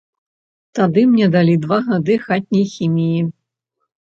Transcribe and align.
Тады 0.79 1.03
мне 1.11 1.27
далі 1.35 1.53
два 1.67 1.77
гады 1.91 2.17
хатняй 2.25 2.65
хіміі. 2.73 3.21